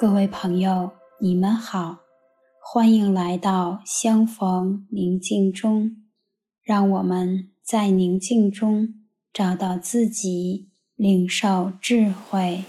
[0.00, 1.98] 各位朋友，你们好，
[2.60, 5.96] 欢迎来到相逢宁静中，
[6.62, 8.94] 让我们在宁静中
[9.32, 12.62] 找到自己，领受智慧。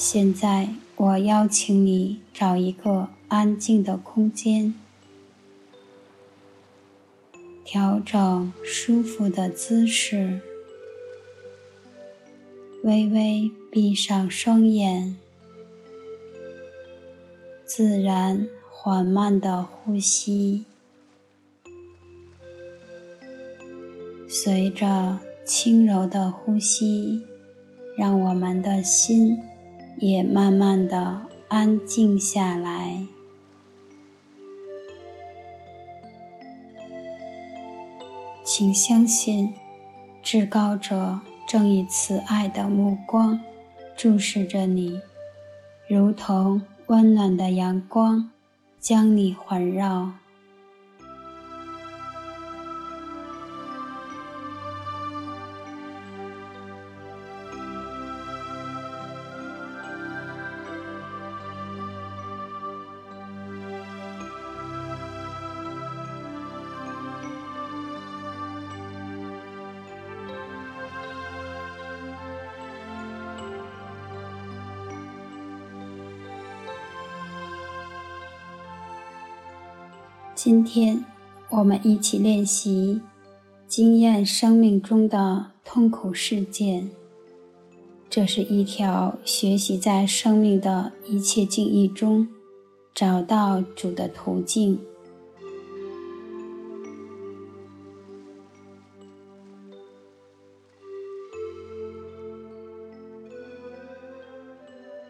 [0.00, 4.72] 现在，我邀请你找一个安静的空间，
[7.64, 10.40] 调整舒服的姿势，
[12.84, 15.16] 微微闭上双眼，
[17.64, 20.64] 自然缓慢的呼吸，
[24.28, 27.20] 随着轻柔的呼吸，
[27.96, 29.36] 让我们的心。
[30.00, 33.06] 也慢慢的安静下来，
[38.44, 39.52] 请相信，
[40.22, 41.18] 至高者
[41.48, 43.40] 正以慈爱的目光
[43.96, 45.00] 注视着你，
[45.88, 48.30] 如同温暖的阳光
[48.78, 50.12] 将你环绕。
[80.40, 81.04] 今天，
[81.50, 83.00] 我们一起练习
[83.66, 86.88] 经验生命中的痛苦事件。
[88.08, 92.28] 这是一条学习在生命的一切境遇中
[92.94, 94.78] 找到主的途径。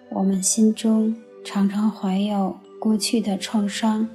[0.08, 1.14] 我们心中
[1.44, 4.08] 常常怀有过去的创伤。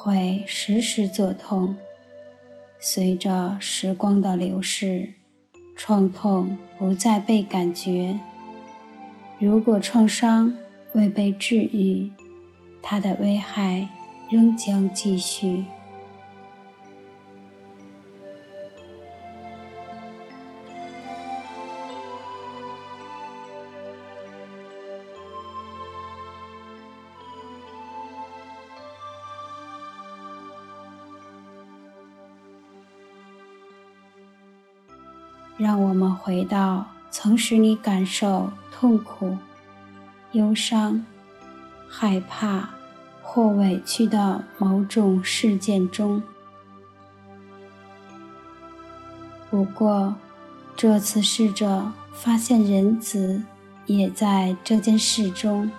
[0.00, 1.76] 会时时作痛，
[2.78, 5.14] 随着时光的流逝，
[5.74, 8.16] 创痛不再被感觉。
[9.40, 10.56] 如果创伤
[10.92, 12.12] 未被治愈，
[12.80, 13.88] 它的危害
[14.30, 15.64] 仍将继续。
[36.28, 39.38] 回到曾使你感受痛苦、
[40.32, 41.02] 忧伤、
[41.88, 42.68] 害怕
[43.22, 46.22] 或委屈的某种事件中。
[49.48, 50.14] 不过，
[50.76, 53.42] 这次试着发现仁慈
[53.86, 55.70] 也在这件事中。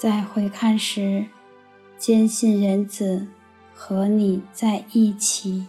[0.00, 1.26] 在回看时，
[1.98, 3.26] 坚信人子
[3.74, 5.66] 和你在一起。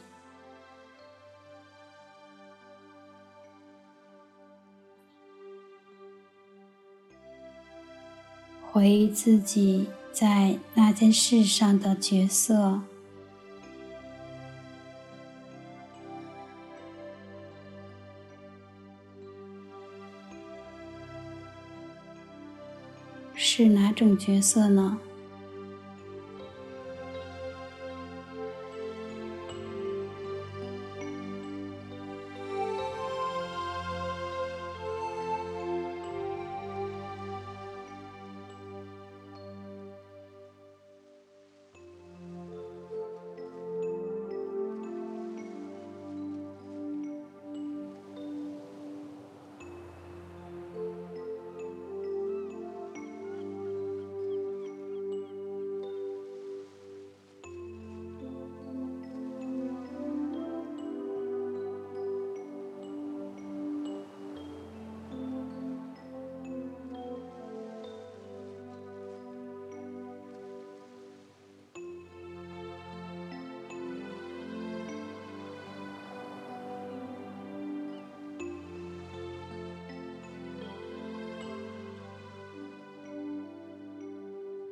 [8.71, 12.79] 回忆自己在那件事上的角色。
[24.01, 24.97] 这种角色呢？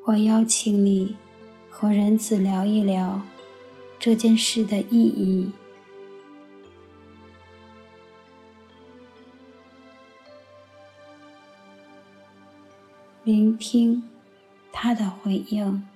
[0.10, 1.16] 我邀请你
[1.70, 3.22] 和仁子聊一聊
[4.00, 5.52] 这件事的意义。
[13.24, 14.02] 聆听
[14.72, 15.88] 他的回应。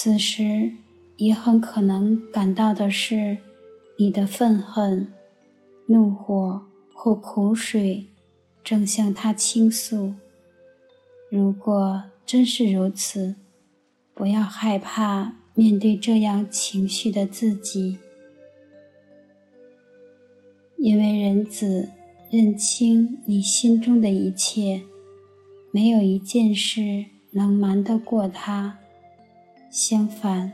[0.00, 0.74] 此时，
[1.16, 3.38] 也很可能感到的是
[3.98, 5.12] 你的愤恨、
[5.86, 6.62] 怒火
[6.94, 8.06] 或苦水，
[8.62, 10.14] 正向他倾诉。
[11.28, 13.34] 如果真是如此，
[14.14, 17.98] 不要害怕面对这样情绪的自己，
[20.76, 21.88] 因为人子
[22.30, 24.82] 认清你心中的一切，
[25.72, 28.77] 没有一件事能瞒得过他。
[29.70, 30.52] 相反，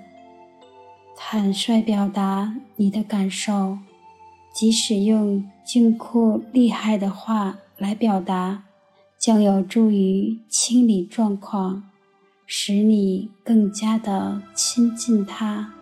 [1.17, 3.79] 坦率表达你的感受，
[4.53, 8.65] 即使用惊哭厉害的话来表达，
[9.17, 11.85] 将有助于清理状况，
[12.45, 15.73] 使你更加的亲近他。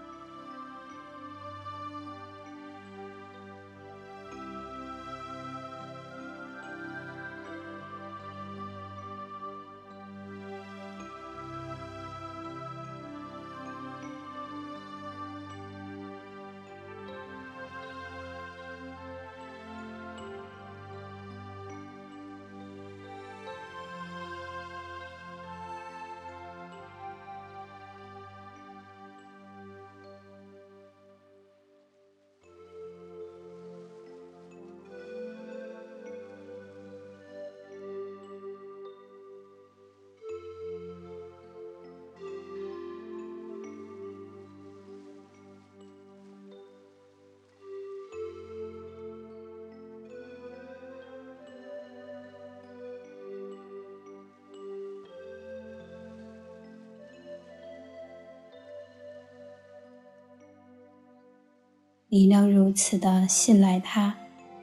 [62.15, 64.17] 你能如此的信赖他，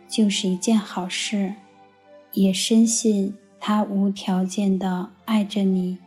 [0.07, 1.55] 就是一件好事，
[2.33, 5.97] 也深信他无条件的爱着你，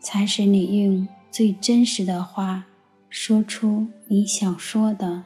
[0.00, 2.64] 才使你用最真实的话
[3.10, 5.24] 说出你想说的。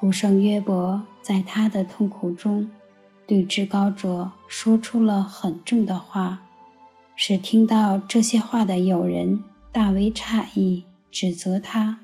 [0.00, 2.68] 古圣约伯在他的痛苦中，
[3.24, 6.42] 对至高者说出了很重的话，
[7.14, 12.00] 使听到这些话的友人大为诧异，指责他。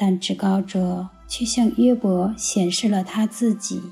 [0.00, 3.82] 但至高者却向约伯显示了他自己，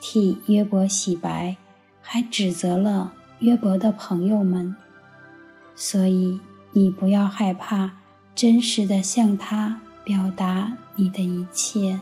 [0.00, 1.56] 替约伯洗白，
[2.02, 4.74] 还指责了约伯的朋友们。
[5.76, 6.40] 所以
[6.72, 7.92] 你不要害怕，
[8.34, 12.00] 真实的向他表达你的一切。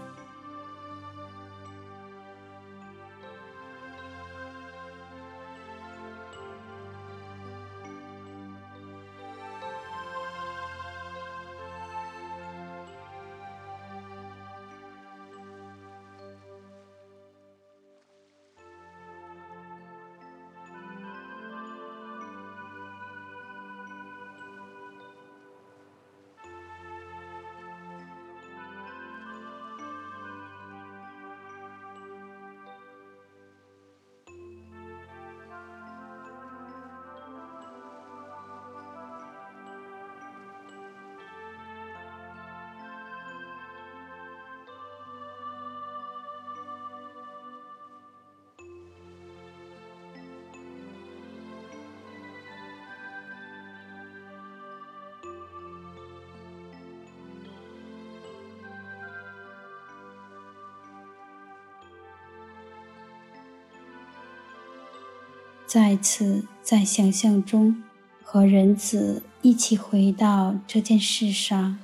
[65.68, 67.82] 再次在想象中
[68.24, 71.78] 和仁子一起回到这件事上。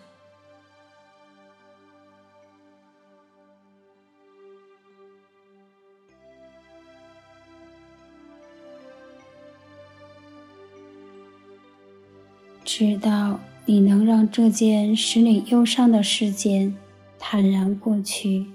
[12.64, 16.74] 直到你能让这件使你忧伤的事件
[17.18, 18.46] 坦然过去，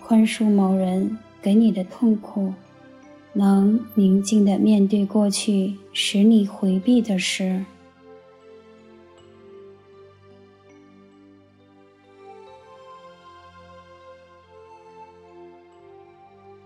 [0.00, 2.54] 宽恕某人给你的痛苦，
[3.34, 7.64] 能宁静地面对过去使你回避的事，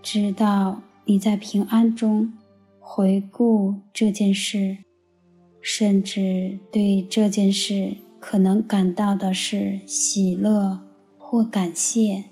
[0.01, 2.33] 直到你在平安中
[2.79, 4.77] 回顾这件事。
[5.61, 10.79] 甚至对这件事可能感到的是喜乐
[11.17, 12.23] 或感谢。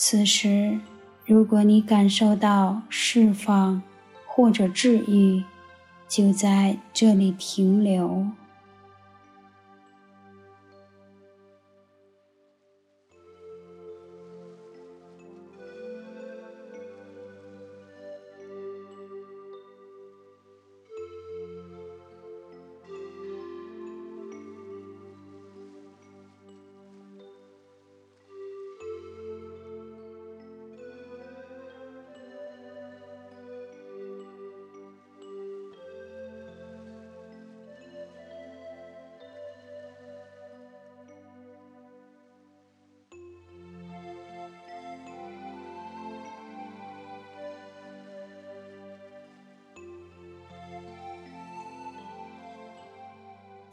[0.00, 0.78] 此时，
[1.26, 3.82] 如果你感受到释放
[4.24, 5.42] 或者治愈，
[6.08, 8.28] 就在这里停留。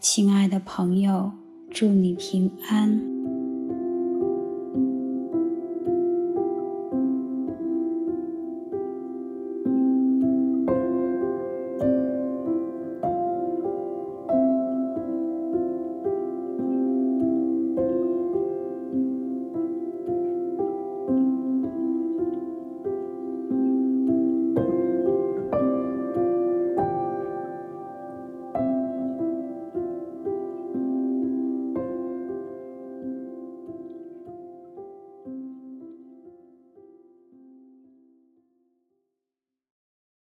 [0.08, 1.32] 亲爱的朋友，
[1.72, 3.15] 祝你平安。